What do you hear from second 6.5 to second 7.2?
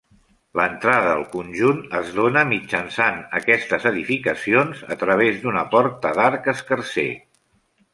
escarser.